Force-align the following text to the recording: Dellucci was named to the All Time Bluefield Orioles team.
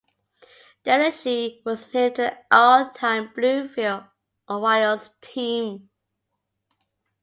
Dellucci 0.83 1.63
was 1.63 1.93
named 1.93 2.15
to 2.15 2.21
the 2.23 2.37
All 2.55 2.89
Time 2.89 3.29
Bluefield 3.37 4.09
Orioles 4.49 5.11
team. 5.21 5.91